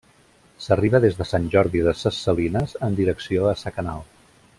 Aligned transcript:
S'arriba 0.67 1.01
des 1.03 1.19
de 1.19 1.27
Sant 1.31 1.45
Jordi 1.55 1.83
de 1.89 1.93
ses 1.99 2.21
Salines, 2.29 2.73
en 2.89 2.97
direcció 3.01 3.45
a 3.51 3.55
Sa 3.65 3.75
Canal. 3.77 4.03